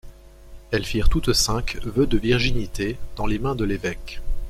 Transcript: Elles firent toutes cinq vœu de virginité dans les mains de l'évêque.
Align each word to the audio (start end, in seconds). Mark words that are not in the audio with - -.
Elles 0.71 0.87
firent 0.87 1.09
toutes 1.09 1.31
cinq 1.33 1.75
vœu 1.85 2.07
de 2.07 2.17
virginité 2.17 2.97
dans 3.17 3.27
les 3.27 3.37
mains 3.37 3.53
de 3.53 3.63
l'évêque. 3.65 4.19